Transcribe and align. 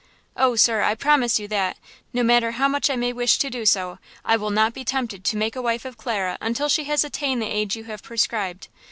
"Oh, 0.35 0.55
sir, 0.55 0.81
I 0.81 0.95
promise 0.95 1.37
you 1.39 1.47
that, 1.49 1.77
no 2.11 2.23
matter 2.23 2.53
how 2.53 2.67
much 2.67 2.89
I 2.89 2.95
may 2.95 3.13
wish 3.13 3.37
to 3.37 3.51
do 3.51 3.67
so, 3.67 3.99
I 4.25 4.35
will 4.35 4.49
not 4.49 4.73
be 4.73 4.83
tempted 4.83 5.23
to 5.23 5.37
make 5.37 5.55
a 5.55 5.61
wife 5.61 5.85
of 5.85 5.95
Clara 5.95 6.39
until 6.41 6.69
she 6.69 6.85
has 6.85 7.03
attained 7.03 7.39
the 7.39 7.45
age 7.45 7.75
you 7.75 7.83
have 7.83 8.01
prescribed. 8.01 8.67